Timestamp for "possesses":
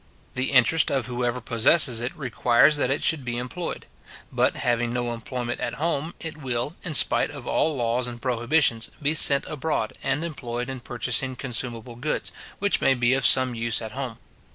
1.39-1.99